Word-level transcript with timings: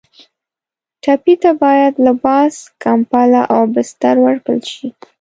ټپي 1.03 1.35
ته 1.43 1.51
باید 1.63 1.93
لباس، 2.07 2.53
کمپله 2.83 3.41
او 3.53 3.61
بستر 3.73 4.15
ورکړل 4.25 4.61
شي. 4.73 4.87